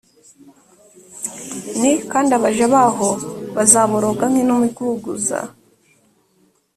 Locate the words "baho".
2.75-3.09